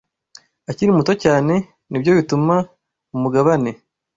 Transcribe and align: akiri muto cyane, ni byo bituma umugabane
akiri 0.69 0.95
muto 0.97 1.13
cyane, 1.23 1.53
ni 1.89 1.97
byo 2.01 2.11
bituma 2.19 2.55
umugabane 3.15 3.71